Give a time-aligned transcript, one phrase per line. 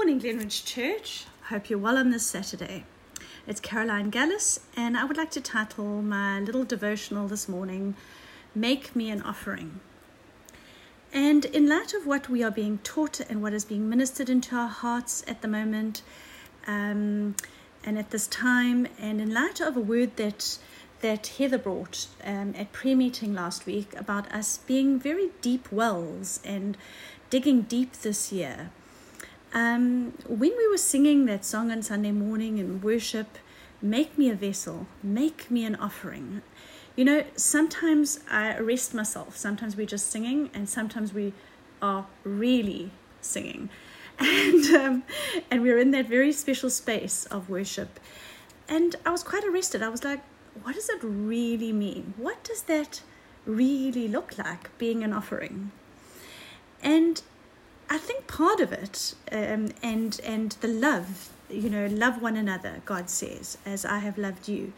[0.00, 1.26] Morning, Glenridge Church.
[1.50, 2.84] Hope you're well on this Saturday.
[3.46, 7.94] It's Caroline Gallus, and I would like to title my little devotional this morning,
[8.54, 9.80] Make Me an Offering.
[11.12, 14.56] And in light of what we are being taught and what is being ministered into
[14.56, 16.00] our hearts at the moment,
[16.66, 17.36] um,
[17.84, 20.58] and at this time, and in light of a word that
[21.02, 26.40] that Heather brought um, at prayer meeting last week about us being very deep wells
[26.42, 26.78] and
[27.28, 28.70] digging deep this year.
[29.52, 33.36] Um, when we were singing that song on Sunday morning in worship,
[33.82, 36.42] Make Me a Vessel, Make Me an Offering,
[36.94, 39.36] you know, sometimes I arrest myself.
[39.36, 41.32] Sometimes we're just singing, and sometimes we
[41.82, 43.70] are really singing.
[44.22, 45.02] And, um,
[45.50, 47.98] and we're in that very special space of worship.
[48.68, 49.82] And I was quite arrested.
[49.82, 50.20] I was like,
[50.62, 52.12] what does it really mean?
[52.18, 53.00] What does that
[53.46, 55.72] really look like, being an offering?
[56.82, 57.22] And
[57.92, 62.82] I think part of it, um, and and the love, you know, love one another.
[62.84, 64.72] God says, "As I have loved you,"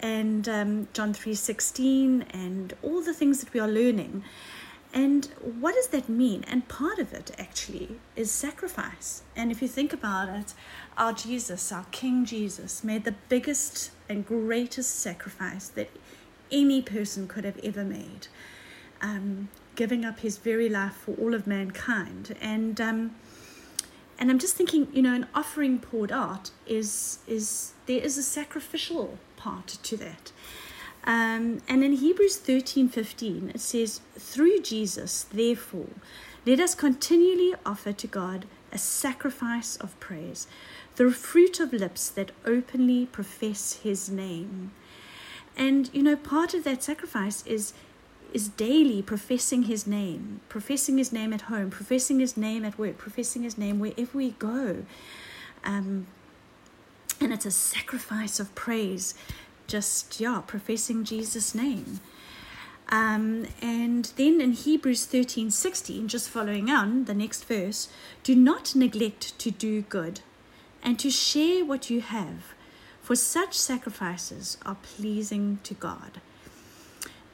[0.00, 4.24] and um, John three sixteen, and all the things that we are learning.
[4.94, 5.26] And
[5.60, 6.44] what does that mean?
[6.46, 9.22] And part of it actually is sacrifice.
[9.34, 10.52] And if you think about it,
[10.98, 15.88] our Jesus, our King Jesus, made the biggest and greatest sacrifice that
[16.50, 18.26] any person could have ever made,
[19.02, 22.36] um, giving up his very life for all of mankind.
[22.40, 23.14] And um,
[24.18, 28.22] and I'm just thinking, you know, an offering poured out is is there is a
[28.22, 30.32] sacrificial part to that.
[31.04, 35.88] Um, and in Hebrews 13 15, it says, Through Jesus, therefore,
[36.46, 40.46] let us continually offer to God a sacrifice of praise,
[40.96, 44.70] the fruit of lips that openly profess his name.
[45.56, 47.74] And, you know, part of that sacrifice is
[48.32, 52.98] is daily professing his name, professing his name at home, professing his name at work,
[52.98, 54.84] professing his name wherever we go.
[55.64, 56.06] Um,
[57.22, 59.14] and it's a sacrifice of praise
[59.66, 62.00] just yeah professing jesus name
[62.88, 67.88] um, and then in hebrews 13 16 just following on the next verse
[68.22, 70.20] do not neglect to do good
[70.82, 72.54] and to share what you have
[73.00, 76.20] for such sacrifices are pleasing to god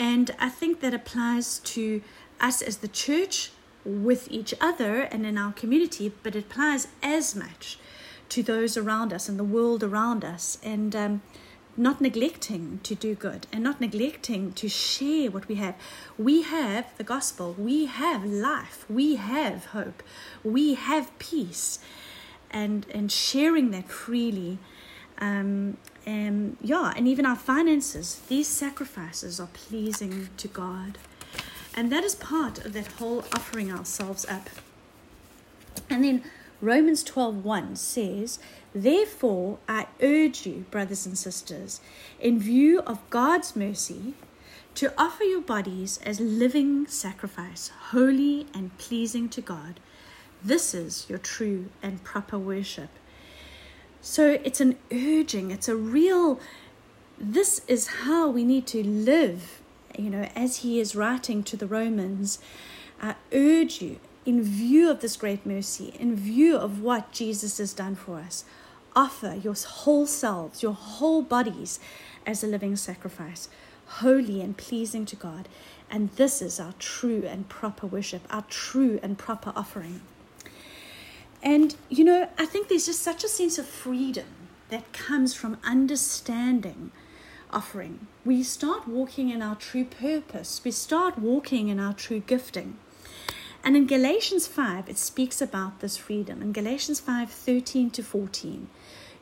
[0.00, 2.02] and i think that applies to
[2.40, 3.52] us as the church
[3.84, 7.78] with each other and in our community but it applies as much
[8.28, 11.20] to those around us and the world around us and um,
[11.76, 15.74] not neglecting to do good and not neglecting to share what we have.
[16.18, 20.02] We have the gospel, we have life, we have hope,
[20.44, 21.78] we have peace,
[22.50, 24.58] and and sharing that freely.
[25.20, 25.76] Um,
[26.06, 30.98] and yeah, and even our finances, these sacrifices are pleasing to God.
[31.74, 34.48] And that is part of that whole offering ourselves up.
[35.88, 36.24] And then
[36.60, 38.38] Romans 12:1 says,
[38.74, 41.80] "Therefore I urge you, brothers and sisters,
[42.18, 44.14] in view of God's mercy,
[44.74, 49.80] to offer your bodies as living sacrifice, holy and pleasing to God.
[50.42, 52.90] This is your true and proper worship."
[54.10, 56.40] So it's an urging, it's a real
[57.16, 59.62] this is how we need to live,
[59.96, 62.40] you know, as he is writing to the Romans.
[63.00, 67.72] I urge you in view of this great mercy, in view of what Jesus has
[67.72, 68.44] done for us,
[68.96, 71.78] offer your whole selves, your whole bodies
[72.26, 73.48] as a living sacrifice,
[74.00, 75.48] holy and pleasing to God.
[75.88, 80.00] And this is our true and proper worship, our true and proper offering.
[81.42, 84.26] And, you know, I think there's just such a sense of freedom
[84.68, 86.92] that comes from understanding
[87.50, 88.06] offering.
[88.24, 92.76] We start walking in our true purpose, we start walking in our true gifting.
[93.62, 96.40] And in Galatians 5, it speaks about this freedom.
[96.40, 98.68] In Galatians 5 13 to 14,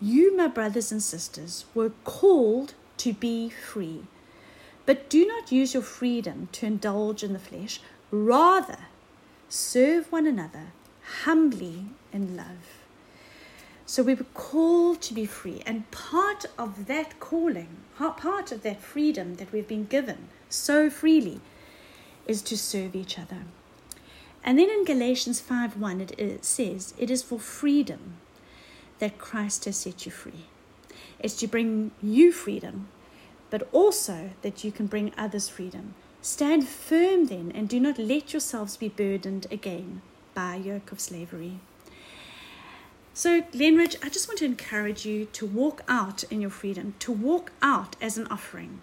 [0.00, 4.04] you, my brothers and sisters, were called to be free.
[4.86, 7.80] But do not use your freedom to indulge in the flesh.
[8.10, 8.86] Rather,
[9.48, 10.72] serve one another
[11.24, 12.84] humbly in love.
[13.86, 15.62] So we were called to be free.
[15.66, 21.40] And part of that calling, part of that freedom that we've been given so freely,
[22.26, 23.42] is to serve each other.
[24.42, 28.16] And then in Galatians 5 1, it, it says, It is for freedom
[28.98, 30.46] that Christ has set you free.
[31.18, 32.88] It's to bring you freedom,
[33.50, 35.94] but also that you can bring others freedom.
[36.22, 40.00] Stand firm then, and do not let yourselves be burdened again
[40.34, 41.60] by yoke of slavery.
[43.12, 47.12] So, Glenridge, I just want to encourage you to walk out in your freedom, to
[47.12, 48.80] walk out as an offering,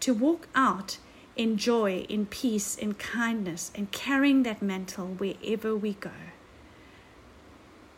[0.00, 0.98] to walk out
[1.36, 6.10] in joy, in peace, in kindness, and carrying that mantle wherever we go.